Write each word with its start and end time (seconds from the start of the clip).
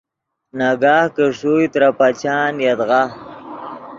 ناگاہ 0.57 1.05
کہ 1.15 1.25
ݰوئے 1.37 1.65
ترے 1.73 1.89
پچان 1.97 2.53
یدغا 2.65 3.03